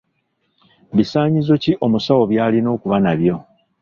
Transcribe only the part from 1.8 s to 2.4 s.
omusawo